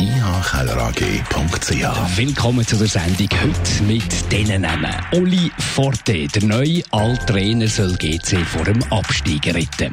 [0.00, 2.16] ihkellerag.ch.
[2.16, 4.94] Willkommen zu der Sendung heute mit diesen Namen.
[5.12, 9.92] Oli Forte, der neue Alttrainer, soll GC vor dem Abstieg retten.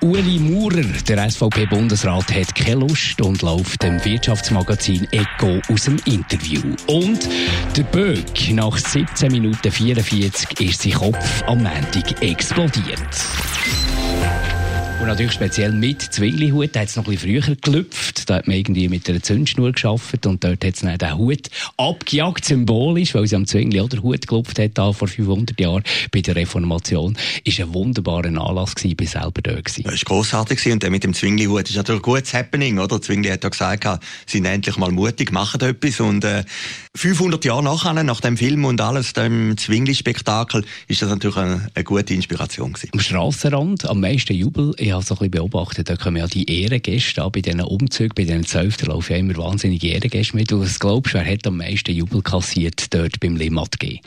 [0.00, 6.62] Uli Maurer, der SVP-Bundesrat, hat keine Lust und läuft dem Wirtschaftsmagazin Eco aus dem Interview.
[6.86, 7.28] Und
[7.76, 12.98] der Böck, nach 17 Minuten 44 ist sein Kopf am Montag explodiert.
[15.00, 18.30] Und natürlich speziell mit Zwinglihut, da hat es noch ein bisschen früher gelüpft.
[18.30, 21.50] Da hat man irgendwie mit einer Zündschnur geschafft und dort hat es dann den Hut
[21.76, 26.20] abgejagt, symbolisch, weil sie am Zwingli oder Hut gelupft hat, da vor 500 Jahren bei
[26.20, 27.16] der Reformation.
[27.44, 29.82] Ist ein wunderbarer Anlass gewesen, bin selber da gewesen.
[29.82, 33.02] Das war grossartig und der mit dem Zwingli-Hut ist natürlich ein gutes Happening, oder?
[33.02, 33.84] Zwingli hat ja gesagt,
[34.26, 36.44] sie sind endlich mal mutig, machen etwas und äh,
[36.96, 41.84] 500 Jahre nachher, nach dem Film und alles, dem Zwingli-Spektakel, ist das natürlich eine, eine,
[41.84, 42.90] gute Inspiration gewesen.
[42.92, 46.62] Am Strassenrand, am meisten Jubel, ich habe so ein bisschen beobachtet, da kommen ja die
[46.62, 50.52] Ehrengäste an, bei diesen Umzügen, bei diesen Zwölften laufen ja immer wahnsinnige Ehrengäste mit.
[50.52, 54.00] Und was glaubst du, wer hat am meisten Jubel kassiert dort beim Limmat G?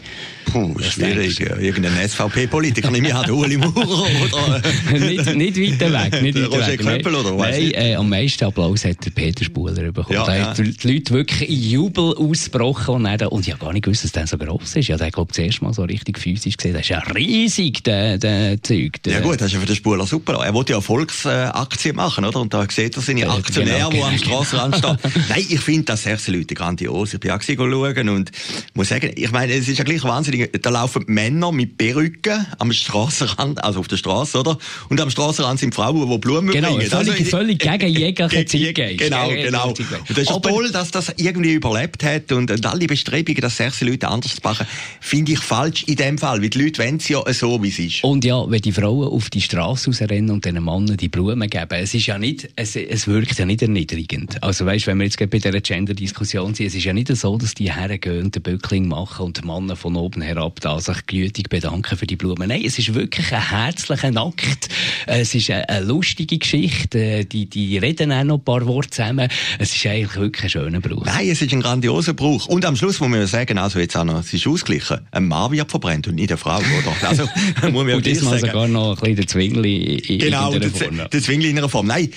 [0.45, 1.39] Puh, das schwierig.
[1.39, 4.61] Irgendein SVP-Politiker, nehme ich an, Uli Maurer oder...
[4.99, 6.79] nicht, nicht weiter weg, nicht weiter Roger weg.
[6.79, 7.49] Knöppel, oder was?
[7.49, 10.13] Nein, äh, am meisten Applaus hat der Peter Spuler bekommen.
[10.13, 10.49] Ja, da ja.
[10.49, 14.03] hat die Leute wirklich in Jubel ausgebrochen und, dann, und ich habe gar nicht gewusst,
[14.03, 14.87] dass der so gross ist.
[14.87, 16.73] Ja, der glaube das erste Mal so richtig physisch gesehen.
[16.73, 19.01] Der ist ja riesig, der, der Zeug.
[19.03, 20.43] Der, Ja gut, das ist ja für den Spuler super.
[20.43, 22.41] Er wollte ja Volksaktien machen, oder?
[22.41, 24.43] Und da sieht er seine Ja, Aktionäre, genau, die am genau.
[24.43, 24.97] Strassenrand stehen.
[25.29, 27.13] Nein, ich finde das sehr Leute grandios.
[27.13, 28.31] Ich bin auch schauen und
[28.73, 30.51] muss sagen, ich meine, es ist ja gleich wahnsinnig.
[30.61, 34.57] Da laufen Männer mit Perücken am Strassenrand, also auf der Straße, oder?
[34.89, 36.89] Und am Strassenrand sind Frauen, die Blumen Genau, bringen.
[36.89, 38.97] völlig, Also, völlig gegen ge- Zeitgeist.
[39.07, 39.67] Genau, genau.
[39.69, 43.57] Und das ist Aber- toll, dass das irgendwie überlebt hat und, und alle Bestrebungen, das
[43.57, 44.65] sehr viele Leute anders zu machen,
[44.99, 47.79] finde ich falsch in dem Fall, weil die Leute wollen es ja so, wie es
[47.79, 48.03] ist.
[48.03, 51.77] Und ja, wenn die Frauen auf die Straße rausrennen und den Männern die Blumen geben,
[51.79, 54.41] es ist ja nicht, es, es wirkt ja nicht erniedrigend.
[54.43, 57.37] Also weißt, wenn wir jetzt gerade bei dieser Gender-Diskussion sind, es ist ja nicht so,
[57.37, 61.05] dass die hergehen und den Böckling machen und die Männer von oben herab da sich
[61.05, 62.49] gütig bedanken für die Blumen.
[62.49, 64.69] Nein, es ist wirklich ein herzlicher Akt.
[65.05, 67.25] Es ist eine, eine lustige Geschichte.
[67.25, 69.29] Die, die reden auch noch ein paar Worte zusammen.
[69.59, 71.05] Es ist eigentlich wirklich ein schöner Brauch.
[71.05, 72.47] Nein, es ist ein grandioser Brauch.
[72.47, 74.99] Und am Schluss muss man sagen, also jetzt auch noch, es ist ausgeglichen.
[75.11, 77.07] Ein Mann wird verbrennt und nicht eine Frau, oder?
[77.07, 77.23] Also,
[77.71, 81.57] muss man Und diesmal sogar noch ein bisschen der Zwingli in Genau, der Zwingli in
[81.57, 81.87] einer Form.
[81.87, 82.11] Nein,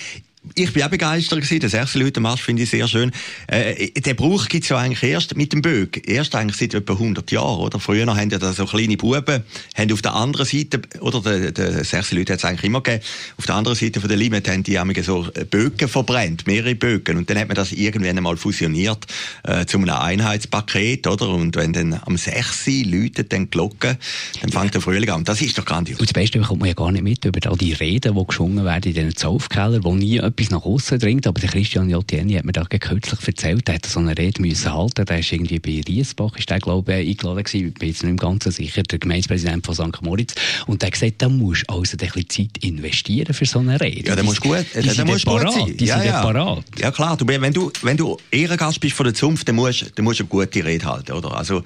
[0.55, 1.61] ich bin auch begeistert gewesen.
[1.61, 3.13] Das erste Leutenmarsch finde ich sehr schön.
[3.47, 6.09] Äh, den Brauch gibt's ja eigentlich erst mit dem Böck.
[6.09, 7.79] Erst eigentlich seit etwa 100 Jahren, oder?
[7.79, 9.45] Früher haben ja so kleine Buben,
[9.77, 13.05] haben auf der anderen Seite, oder der, der sechste Leute hat's eigentlich immer gegeben,
[13.37, 17.19] auf der anderen Seite von der Limit haben die haben so Böcken verbrennt, mehrere Böcken.
[17.19, 19.07] Und dann hat man das irgendwann einmal fusioniert,
[19.45, 21.29] äh, zu einem Einheitspaket, oder?
[21.29, 22.67] Und wenn dann am 6.
[22.87, 23.99] läutet dann die Glocke,
[24.41, 25.25] dann fängt der Frühling an.
[25.25, 26.01] Das ist doch grandios.
[26.01, 28.65] Und das Beste bekommt man ja gar nicht mit über all die Reden, die geschwungen
[28.65, 31.27] werden in diesen Zaufkeller, wo nie etwas nach außen dringt.
[31.27, 34.73] Aber der Christian Jotieni hat mir da kürzlich erzählt, er hat so eine Rede müssen
[34.73, 35.05] halten.
[35.05, 37.69] Der ist irgendwie bei Riesbach, ist der, glaube ich, eingeladen gewesen.
[37.69, 40.03] Ich bin jetzt nicht ganz sicher, der Gemeindepräsident von St.
[40.03, 40.35] Moritz.
[40.67, 43.81] Und der hat gesagt, da musst du also ein bisschen Zeit investieren für so eine
[43.81, 44.09] Rede.
[44.09, 45.77] Ja, dann musst du gut, die dann sind musst du gut parat, sein.
[45.77, 46.23] Die ja, sind ja.
[46.23, 46.65] parat.
[46.79, 50.05] Ja klar, du, wenn du wenn du Ehrengast bist von der Zunft, dann musst dann
[50.05, 51.37] musst du eine gute Rede halten, oder?
[51.37, 51.63] Also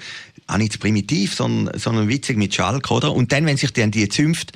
[0.47, 3.13] auch nicht zu primitiv, sondern, sondern witzig mit Schalk, oder?
[3.13, 4.53] Und dann, wenn sich dann die Zünft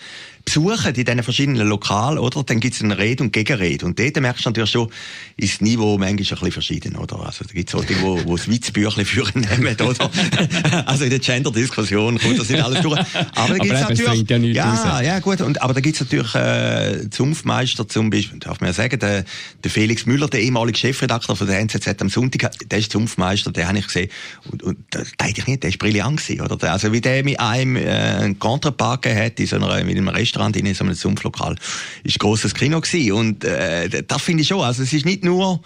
[0.49, 2.43] besuchen in diesen verschiedenen Lokalen, oder?
[2.43, 3.85] Dann gibt es eine Rede und Gegenrede.
[3.85, 4.89] Und dort merkst du natürlich schon,
[5.37, 7.21] ist das Niveau manchmal ein bisschen verschieden, oder?
[7.25, 10.11] Also, da gibt es solche, wo, wo das Witzbüchlein führen nehmen, oder?
[10.87, 12.99] also in der Gender-Diskussion kommt das nicht alles durch.
[13.35, 15.03] Aber da eben, es natürlich, ja ja, raus.
[15.05, 15.41] ja, gut.
[15.41, 19.25] Und, aber da gibt's natürlich äh, Zunftmeister zum Beispiel, darf man ja sagen, der,
[19.63, 23.69] der Felix Müller, der ehemalige Chefredakteur von der NZZ am Sonntag, der ist Zunftmeister, den
[23.69, 24.11] habe ich gesehen.
[24.51, 26.57] Und, und da dachte ich nicht, der ist brillant gewesen, oder?
[26.57, 30.09] Der- Also wie der mit einem äh, einen Contrepark hat in so einer, in einem
[30.09, 31.57] Restaurant, in so einem Zunftlokal,
[32.05, 33.13] ist grosses Kino gewesen.
[33.13, 34.61] Und äh, das finde ich schon.
[34.61, 35.61] Also es ist nicht nur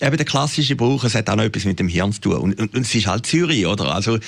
[0.00, 2.36] eben der klassische Brauch, es hat auch noch etwas mit dem Hirn zu tun.
[2.36, 3.94] Und, und, und es ist halt Zürich, oder?
[3.94, 4.18] Also,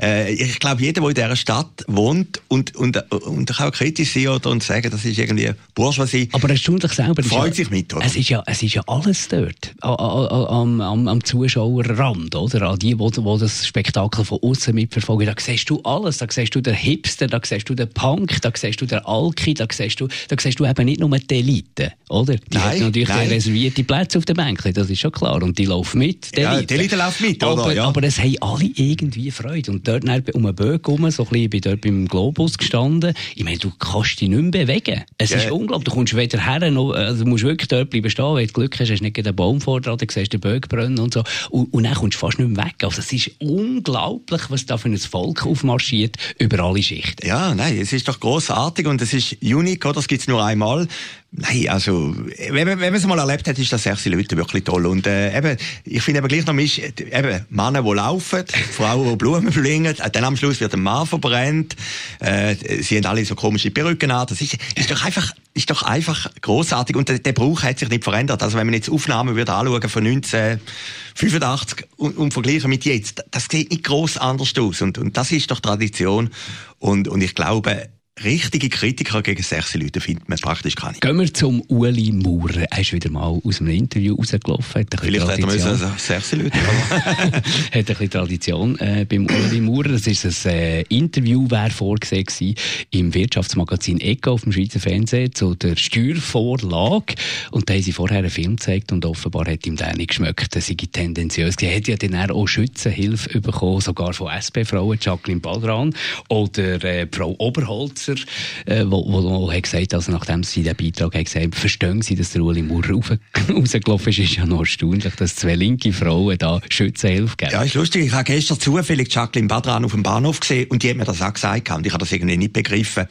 [0.00, 4.14] äh, ich glaube, jeder, der in dieser Stadt wohnt und, und, und kann auch kritisch
[4.14, 7.22] sein oder, und sagen, das ist irgendwie Bourgeoisie, Aber erstaunlich selber.
[7.22, 8.04] freut ja, sich mit, oder?
[8.04, 9.74] Es ist ja, es ist ja alles dort.
[9.80, 12.62] Am, am, am Zuschauerrand, oder?
[12.70, 15.26] An die, die, die das Spektakel von außen mitverfolgen.
[15.26, 16.18] Da siehst du alles.
[16.18, 19.54] Da siehst du den Hipster, da siehst du den Punk, da siehst du den Alki,
[19.54, 22.36] da siehst du, da siehst du eben nicht nur die Elite, oder?
[22.36, 23.28] Die Nein, hat natürlich nein.
[23.28, 25.42] reservierte Plätze auf den Bänkchen, das ist schon klar.
[25.42, 26.36] Und die laufen mit.
[26.36, 26.66] Die ja, Elite.
[26.66, 27.74] die Elite läuft mit, aber, oder?
[27.74, 27.84] Ja.
[27.84, 29.72] aber es haben alle irgendwie Freude.
[29.72, 30.04] Und dort
[30.34, 33.14] um einen Böck rum, so ein bisschen, ich bin dort beim Globus gestanden.
[33.34, 35.02] Ich meine, du kannst dich nicht mehr bewegen.
[35.18, 35.38] Es ja.
[35.38, 35.84] ist unglaublich.
[35.84, 38.34] Du kommst weder her, noch, also du musst wirklich dort bleiben stehen.
[38.34, 40.40] Wenn du Glück hast, hast du nicht den Baum vor dir, dann siehst du den
[40.40, 41.24] Böck brennen und so.
[41.50, 42.74] Und, und dann kommst du fast nicht mehr weg.
[42.82, 47.26] Also es ist unglaublich, was da für ein Volk aufmarschiert über alle Schichten.
[47.26, 49.94] Ja, nein, es ist doch großartig und es ist unique, oder?
[49.94, 50.86] Das gibt's nur einmal.
[51.32, 52.14] Nein, also,
[52.50, 54.86] wenn man, wenn man es mal erlebt hat, ist das sechs Leute wirklich toll.
[54.86, 59.16] Und, äh, eben, ich finde eben gleich noch, ist, eben, Männer, die laufen, Frauen, die
[59.16, 61.76] Blumen fliegen, äh, dann am Schluss wird ein Mann verbrennt,
[62.20, 64.26] äh, sie haben alle so komische Perücken an.
[64.28, 66.96] Das ist, ist doch einfach, ist doch einfach großartig.
[66.96, 68.42] Und der, der Brauch hat sich nicht verändert.
[68.42, 73.48] Also, wenn man jetzt Aufnahmen würde anschauen von 1985 und, und vergleichen mit jetzt, das
[73.50, 74.80] sieht nicht gross anders aus.
[74.80, 76.30] Und, und das ist doch Tradition.
[76.78, 77.88] Und, und ich glaube,
[78.24, 81.02] richtige Kritiker gegen sechs Leute findet man praktisch gar nicht.
[81.02, 82.62] Gehen wir zum Uli Maurer.
[82.70, 84.80] Er ist wieder mal aus einem Interview rausgelaufen.
[84.80, 86.58] Hat Vielleicht hätten wir also sechs Leute.
[86.58, 89.90] hat ein bisschen Tradition äh, beim Uli Maurer.
[89.90, 92.54] Das ist ein äh, Interview, wäre vorgesehen
[92.90, 97.16] im Wirtschaftsmagazin Eco auf dem Schweizer Fernsehen zu der Steuervorlage.
[97.50, 100.56] Und da haben sie vorher einen Film gezeigt und offenbar hat ihm der nicht geschmeckt.
[100.56, 101.56] Das sei tendenziös.
[101.60, 105.94] Er hat ja dann auch Schützenhilfe bekommen, sogar von SP-Frauen, Jacqueline Balran
[106.30, 108.22] oder äh, Frau Oberholz Schweizer,
[108.66, 112.42] äh, wo, hat gesagt, also nachdem sie den Beitrag haben gesagt verstehen sie, dass der
[112.42, 112.92] Uli Maurer
[113.50, 117.52] rausgelaufen ist, ist ja noch erstaunlich, dass zwei linke Frauen da Schützenhilfe geben.
[117.52, 118.06] Ja, ist lustig.
[118.06, 121.22] Ich habe gestern zufällig Jacqueline Badran auf dem Bahnhof gesehen und die hat mir das
[121.22, 123.06] auch gesagt und ich habe das irgendwie nicht begriffen.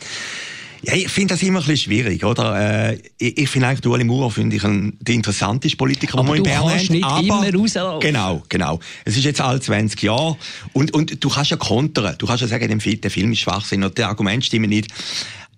[0.85, 2.91] Ja, ich finde das immer ein bisschen schwierig, oder?
[2.91, 6.35] Äh, ich, ich finde eigentlich, Ueli Maurer finde ich ein, der interessanteste Politiker, den wir
[6.35, 6.87] in Bern haben.
[6.89, 7.99] nicht aber, immer rauslaufen.
[8.01, 8.79] Genau, genau.
[9.03, 10.37] Es ist jetzt all 20 Jahre
[10.73, 12.15] und, und du kannst ja kontern.
[12.17, 14.89] Du kannst ja sagen, der Film ist Schwachsinn und die Argumente stimmen nicht.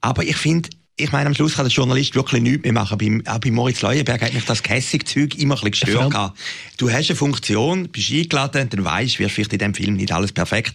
[0.02, 0.70] Aber ich finde,
[1.00, 2.98] ich meine, am Schluss kann der Journalist wirklich nichts mehr machen.
[2.98, 6.14] Beim, auch bei Moritz Leuenberg hat mich das Kässig-Zeug immer ein bisschen gestört.
[6.14, 6.34] Ja,
[6.78, 10.32] du hast eine Funktion, bist eingeladen, dann weisst, wird vielleicht in dem Film nicht alles
[10.32, 10.74] perfekt.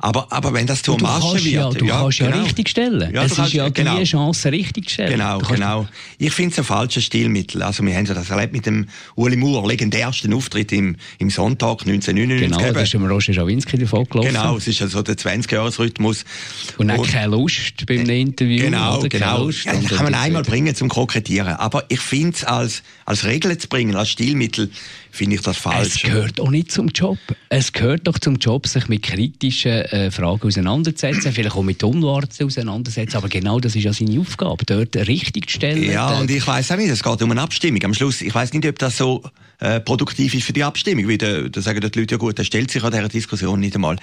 [0.00, 1.46] Aber, aber wenn das zur Masche wird...
[1.46, 2.36] Ja, du ja, kannst genau.
[2.36, 3.14] ja richtig stellen.
[3.14, 3.98] Ja, es ist ja genau.
[3.98, 5.12] die Chance, richtig stellen.
[5.12, 5.88] Genau, genau.
[6.18, 7.62] Ich finde es ein falsches Stilmittel.
[7.62, 12.48] Also wir haben das erlebt mit dem Uli Moore, legendärsten Auftritt im, im Sonntag 1999.
[12.48, 14.28] Genau, da ist dem Roger Schawinski davon gelaufen.
[14.28, 16.24] Genau, es ist also der 20-Jahres-Rhythmus.
[16.76, 18.64] Und auch keine Lust beim Interview.
[18.64, 19.50] Genau, genau.
[19.50, 21.54] Ja, das kann man einmal bringen zum Kokettieren.
[21.54, 24.70] Aber ich finde es als, als Regel zu bringen, als Stilmittel,
[25.18, 25.96] finde ich das falsch.
[25.96, 27.18] Es gehört auch nicht zum Job.
[27.50, 32.46] Es gehört doch zum Job, sich mit kritischen äh, Fragen auseinanderzusetzen, vielleicht auch mit Unwahrheiten
[32.46, 33.16] auseinanderzusetzen.
[33.18, 35.90] Aber genau das ist ja seine Aufgabe, dort richtig zu stellen.
[35.90, 37.82] Ja, und ich weiß auch nicht, es geht um eine Abstimmung.
[37.84, 39.22] Am Schluss, ich weiß nicht, ob das so
[39.60, 41.08] äh, produktiv ist für die Abstimmung.
[41.08, 43.74] Wie da, da sagen die Leute ja gut, da stellt sich an dieser Diskussion nicht
[43.74, 43.96] einmal.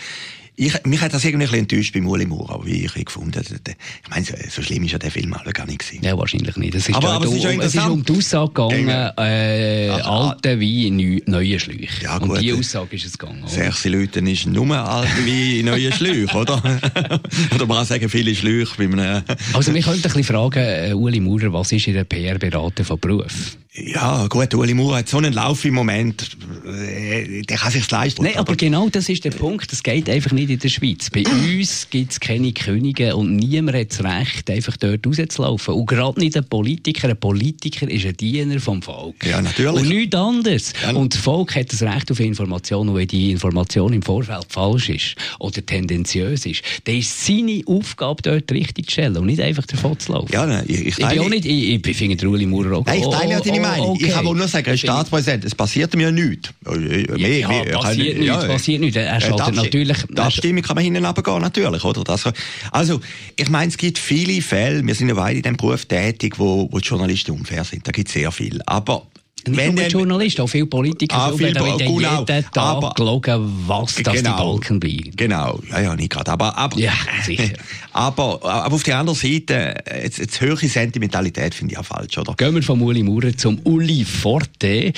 [0.58, 3.46] Ich, mich hat das irgendwie ein bisschen enttäuscht bei Uli Maurer, wie ich gefunden habe.
[3.46, 6.04] Ich meine, so, schlimm ist ja der Film alle gar nicht gewesen.
[6.04, 6.76] Ja, wahrscheinlich nicht.
[6.76, 10.10] Es ist, aber, aber es, ist um, es ist um die Aussage gegangen, äh, also,
[10.10, 12.04] alte wie neu, neue Schläuche.
[12.04, 12.30] Ja, gut.
[12.30, 13.44] Um die Aussage ist es gegangen.
[13.48, 16.58] Sechs Leute ist nur alte wie neue Schläuche, oder?
[17.56, 19.24] oder man kann sagen, viele Schläuche bei einem...
[19.54, 23.58] also, wir könnten ein bisschen fragen, äh, Uli Maurer, was ist Ihr PR-Berater von Beruf?
[23.78, 28.24] Ja, gut, Uli Maurer hat so einen Lauf im Moment, äh, der kann sich's leisten.
[28.24, 29.72] Nein, aber, aber genau das ist der Punkt.
[29.74, 31.10] Es geht einfach nicht in der Schweiz.
[31.10, 35.74] Bei uns gibt es keine Könige und niemand hat das Recht, einfach dort rauszulaufen.
[35.74, 37.10] Und gerade nicht ein Politiker.
[37.10, 39.26] Ein Politiker ist ein Diener vom Volk.
[39.26, 39.82] Ja, natürlich.
[39.82, 40.74] Und nichts anderes.
[40.82, 40.94] Ja.
[40.94, 42.92] Und das Volk hat das Recht auf Informationen.
[42.92, 48.22] Und wenn die Information im Vorfeld falsch ist oder tendenziös ist, dann ist seine Aufgabe,
[48.22, 50.32] dort richtig zu stellen und nicht einfach davon zu laufen.
[50.32, 52.86] Ja, nein, ich, ich, ich, bin auch nicht, ich, ich finde Uli Maurer auch...
[52.86, 53.90] Nein, ich teile ja deine Meinung.
[53.90, 54.06] Okay.
[54.06, 56.50] Ich kann nur sagen, Herr Staatspräsident, es passiert mir nichts.
[56.66, 58.98] Mehr, ja, mehr, passiert nichts, ja, passiert nichts.
[58.98, 59.98] Er schaltet natürlich...
[60.10, 62.04] Die Abstimmung kann man hinten runtergehen, natürlich, oder?
[62.04, 62.24] Das,
[62.72, 63.02] also,
[63.36, 66.68] ich meine, es gibt viele Fälle, wir sind ja beide in diesem Beruf tätig, wo,
[66.72, 67.88] wo die Journalisten unfair sind.
[67.88, 68.62] Da gibt es sehr viel.
[68.66, 69.08] Aber
[69.48, 73.64] nicht wenn nur Journalisten, auch viele Politiker ah, viel, werden genau, jeden Tag aber, gelogen,
[73.68, 75.12] was das genau, die Balken bleiben.
[75.16, 76.32] Genau, ja, ja, nicht gerade.
[76.32, 76.94] Aber, aber, ja,
[77.26, 77.54] sicher.
[77.94, 82.34] aber, aber auf der anderen Seite, jetzt, jetzt höhere Sentimentalität finde ich auch falsch, oder?
[82.36, 84.94] Gehen wir von Uli Maurer zum Uli Forte.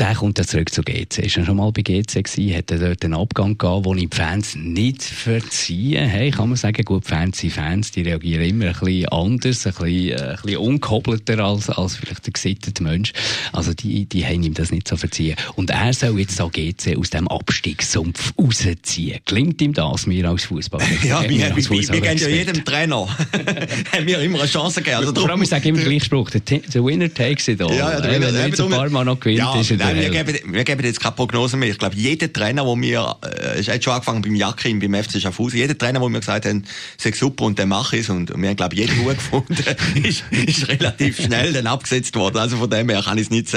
[0.00, 1.18] Der kommt dann zurück zu GC.
[1.18, 4.08] Ist er schon mal bei GC gewesen, hat er dort einen Abgang gehabt, den die
[4.10, 6.08] Fans nicht verziehen.
[6.08, 9.72] Hey, kann man sagen, gut, Fans sind Fans, die reagieren immer ein bisschen anders, ein
[9.72, 13.12] bisschen, äh, ein bisschen unkobelter als, als vielleicht der gesittete Mensch.
[13.52, 15.36] Also die, die haben ihm das nicht so verziehen.
[15.54, 19.20] Und er soll jetzt da GC aus dem Abstiegssumpf rausziehen.
[19.24, 20.84] Klingt ihm das, mir als Fußballer?
[21.02, 22.94] ja, wir, wir, wir, wir geben ja jedem Trainer
[23.92, 25.06] haben wir immer eine Chance gegeben.
[25.06, 27.74] Also allem, ich sage immer Gleichspruch, der, der Winner takes it all.
[27.74, 29.76] Ja, ja, der Winner, wenn er jetzt ein paar Mal noch gewinnt, ja, ist er
[29.78, 31.70] Nein, wir geben, wir geben jetzt keine Prognose mehr.
[31.70, 35.20] Ich glaube, jeder Trainer, wo wir, äh, es hat schon angefangen beim Jakin, beim FC
[35.20, 36.64] Schaffhausen, jeder Trainer, wo wir gesagt haben,
[36.98, 39.56] sei super und der mache es und wir haben, glaube ich, jeden gut gefunden,
[40.02, 42.38] ist, ist relativ schnell dann abgesetzt worden.
[42.38, 43.53] Also von dem her kann ich es nicht sagen.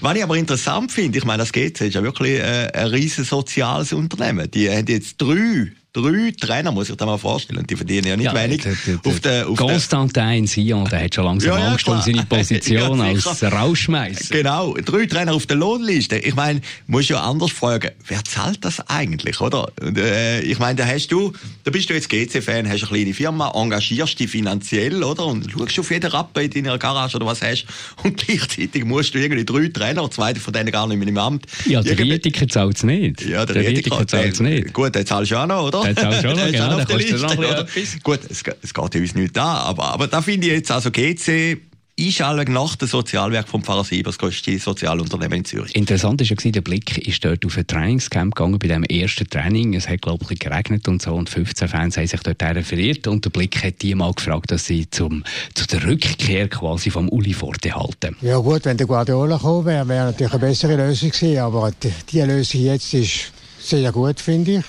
[0.00, 3.24] Was ich aber interessant finde, ich meine, das GC ist ja wirklich äh, ein riesen
[3.24, 4.50] soziales Unternehmen.
[4.50, 7.64] Die haben jetzt drei drei Trainer, muss ich dir mal vorstellen.
[7.66, 8.62] Die verdienen ja nicht ja, wenig.
[8.62, 12.24] Der, der, auf der, auf Constantin Sion, der hat schon langsam ja, Angst um seine
[12.28, 14.34] Position ja, als Rauschmeißer.
[14.34, 16.18] Genau, drei Trainer auf der Lohnliste.
[16.18, 19.70] Ich meine, muss ja anders fragen, wer zahlt das eigentlich, oder?
[19.80, 21.32] Und, äh, ich meine, da hast du,
[21.62, 25.26] da bist du jetzt GC-Fan, hast eine kleine Firma, engagierst dich finanziell, oder?
[25.26, 27.66] Und schaust auf jeden Rappen in deiner Garage oder was hast.
[28.02, 31.46] Und gleichzeitig musst du irgendwie drei Trainer, zwei von denen gar nicht mehr im Amt.
[31.66, 33.22] Ja, der Rietiker zahlt es nicht.
[33.24, 34.72] Ja, der, der Rietiker zahlt es nicht.
[34.72, 35.83] Gut, der zahlst du auch noch, oder?
[35.84, 38.02] Der schon noch, genau, kostet noch etwas.
[38.02, 40.90] Gut, es, es geht ja uns nicht da, aber, aber da finde ich jetzt, also
[40.90, 41.58] GC,
[41.98, 45.76] Einschaltung nach dem Sozialwerk vom Pfarrer Siebers, größte Sozialunternehmen in Zürich.
[45.76, 49.74] Interessant war ja, der Blick ist dort auf ein Trainingscamp gegangen, bei dem ersten Training.
[49.74, 53.24] Es hat, glaube ich, geregnet und so, und 15 Fans haben sich dort referiert, und
[53.24, 55.22] der Blick hat die mal gefragt, dass sie zum,
[55.54, 58.16] zu der Rückkehr quasi vom Uli Forte halten.
[58.22, 61.92] Ja gut, wenn der Guardiola gekommen wäre, wäre natürlich eine bessere Lösung gewesen, aber die,
[62.10, 63.32] die Lösung jetzt ist
[63.64, 64.64] sehr gut, finde ich.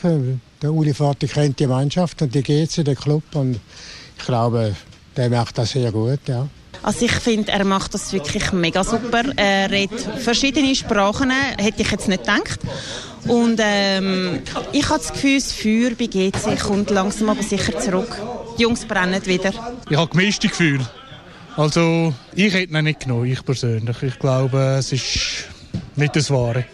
[0.62, 3.60] Der Uli Forte kennt die Mannschaft und die GC, den Club, und
[4.18, 4.76] ich glaube,
[5.16, 6.48] der macht das sehr gut, ja.
[6.84, 9.24] Also ich finde, er macht das wirklich mega super.
[9.36, 12.60] Er redet verschiedene Sprachen, hätte ich jetzt nicht gedacht.
[13.28, 18.22] Und ähm, ich habe das Gefühl, das Feuer bei GC kommt langsam aber sicher zurück.
[18.58, 19.52] Die Jungs brennen wieder.
[19.90, 20.88] Ich habe gemischte Gefühle.
[21.58, 24.04] Also ich hätte ihn nicht genommen, ich persönlich.
[24.04, 25.46] Ich glaube, es ist
[25.96, 26.66] nicht das Wahre.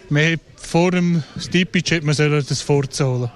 [0.55, 3.31] Vor dem Stipic man das vorzuholen.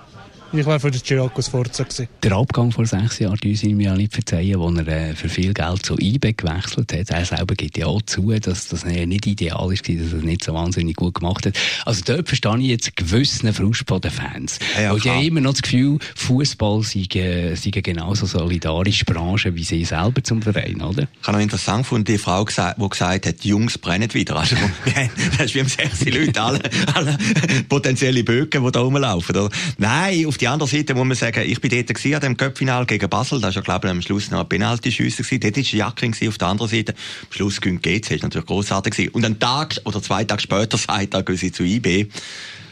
[0.57, 1.83] Ich war für den Giraco Sforza.
[1.83, 2.07] Gewesen.
[2.23, 5.53] Der Abgang vor sechs Jahren, die ihm ja nicht verzeihen, wo er äh, für viel
[5.53, 7.09] Geld zu IBE gewechselt hat.
[7.09, 10.45] Er selber gibt ja auch zu, dass das nicht ideal ist, dass er es nicht
[10.45, 11.57] so wahnsinnig gut gemacht hat.
[11.83, 14.59] Also dort verstehe ich jetzt gewissen Frust von den Fans.
[14.75, 17.05] Ja, ja, Weil die haben immer noch das Gefühl, Fußball sei,
[17.55, 21.07] sei genauso solidarische Branche wie sie selber zum Verein, oder?
[21.21, 24.37] Ich habe noch interessant gefunden, die Frau, die gesagt hat, die Jungs brennen wieder.
[24.37, 24.55] Also,
[25.37, 26.61] das ist wie um sechs Leute, alle,
[26.93, 27.17] alle
[27.67, 29.35] potenzielle Bögen, die da rumlaufen.
[29.35, 29.49] Oder?
[29.77, 32.37] Nein, auf die die andere Seite muss man sagen, ich bin dort gewesen, an dem
[32.37, 35.23] Köpfinal gegen Basel, da war ja, glaube ich, am Schluss noch ein Penalty-Schüsse.
[35.39, 36.93] Dort war Jacqueline auf der anderen Seite.
[36.93, 39.09] Am Schluss gegen GC, das war natürlich grossartig gewesen.
[39.13, 42.09] Und einen Tag oder zwei Tage später sagt er, gehen sie zu IB.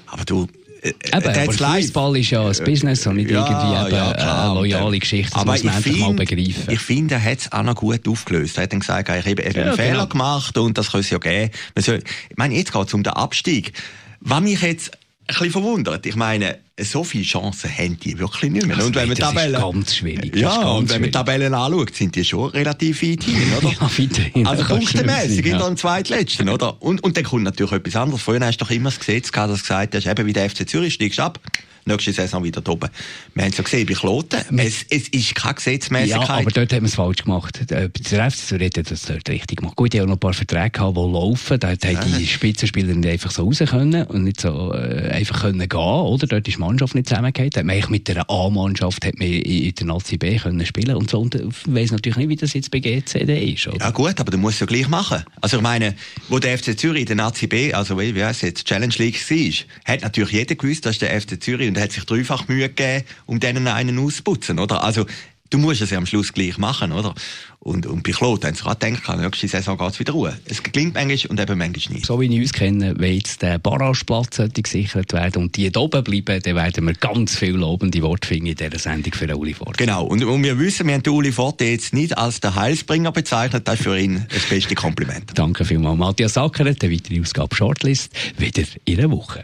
[0.06, 0.48] Aber du,
[0.84, 4.53] äh, Eben, aber Fußball ist ja ein Business und nicht ja, irgendwie eben ja, eine
[4.53, 5.32] loyale Geschichte.
[5.32, 6.68] Das aber muss man einfach mal begreifen.
[6.70, 8.58] Ich finde, er hat es auch noch gut aufgelöst.
[8.58, 10.08] Er hat dann gesagt, ich habe eben ja, einen Fehler genau.
[10.08, 11.50] gemacht und das kann es ja geben.
[11.80, 13.74] Soll, ich meine, jetzt geht es um den Abstieg.
[14.20, 14.92] Was mich jetzt
[15.25, 16.06] ein bisschen verwundert.
[16.06, 18.75] Ich meine, so viele Chancen haben die wirklich nicht mehr.
[18.75, 20.36] Also und wenn man Tabellen, ganz schwierig.
[20.36, 23.70] Ja, ganz und wenn man Tabellen anschaut, sind die schon relativ weit hin, oder?
[23.70, 24.48] ja, weit hin.
[24.48, 25.53] Also punktemässig ja.
[25.53, 26.82] in den zweitletzten, oder?
[26.82, 28.22] Und, und dann kommt natürlich etwas anderes.
[28.22, 30.68] Vorhin hast du doch immer das Gesetz gehabt, das gesagt hast, eben wie der FC
[30.68, 31.39] Zürich steigst ab
[31.86, 32.90] nächste Saison wieder oben.
[33.34, 34.40] Wir haben es ja gesehen bei Kloten.
[34.58, 36.28] Es, es ist keine Gesetzmäßigkeit.
[36.28, 37.60] Ja, aber dort haben wir es falsch gemacht.
[37.70, 39.75] Der FC Zürich hat das dort richtig gemacht.
[39.75, 41.60] Gut, die haben noch ein paar Verträge gehabt, die laufen.
[41.60, 45.68] Da haben die Spitzenspieler nicht einfach so raus können und nicht so äh, einfach können
[45.68, 46.28] gehen, oder?
[46.28, 50.18] Dort ist die Mannschaft nicht hat man mit der A-Mannschaft hat man in der Nazi
[50.18, 51.20] B können spielen und so.
[51.20, 53.78] Und ich weiss natürlich nicht, wie das jetzt bei GCD ist, oder?
[53.78, 55.24] Ja gut, aber du musst es ja gleich machen.
[55.42, 55.96] Also ich meine,
[56.30, 59.20] wo der FC Zürich in der Nazi B, also wie, wie heisst jetzt, Challenge League
[59.30, 63.03] war, hat natürlich jeder gewusst, dass der FC Zürich und hat sich dreifach Mühe gegeben,
[63.25, 64.84] um denen einen auszuputzen, oder?
[64.84, 65.06] Also,
[65.50, 67.15] du musst es ja am Schluss gleich machen, oder?
[67.60, 70.38] Und, und bei Claude haben sie gerade gedacht, nächste Saison geht es wieder Ruhe.
[70.46, 72.06] Es klingt manchmal und eben manchmal nicht.
[72.06, 76.03] So wie wir uns kennen, wenn jetzt der Barrageplatz gesichert werden und die hier oben
[76.03, 79.53] bleiben, dann werden wir ganz viel lobende Worte finden in dieser Sendung für den Uli
[79.53, 79.77] Forte.
[79.77, 80.06] Genau.
[80.06, 83.68] Und, und wir wissen, wir haben den Uli Forte jetzt nicht als den Heilsbringer bezeichnet.
[83.68, 85.32] Das ist für ihn das beste Kompliment.
[85.34, 86.84] Danke vielmals, Matthias Sackeret.
[86.84, 89.44] Eine weitere Ausgabe Shortlist wieder in einer Woche.